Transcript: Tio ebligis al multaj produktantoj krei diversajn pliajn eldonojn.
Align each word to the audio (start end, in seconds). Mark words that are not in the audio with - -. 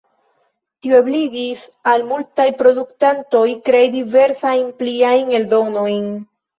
Tio 0.85 0.95
ebligis 0.99 1.65
al 1.93 2.07
multaj 2.09 2.47
produktantoj 2.63 3.45
krei 3.71 3.87
diversajn 4.01 4.69
pliajn 4.83 5.35
eldonojn. 5.45 6.15